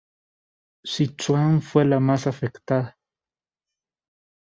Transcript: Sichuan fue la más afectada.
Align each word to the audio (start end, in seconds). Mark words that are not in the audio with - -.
Sichuan 0.83 1.61
fue 1.61 1.85
la 1.85 1.99
más 1.99 2.25
afectada. 2.25 2.95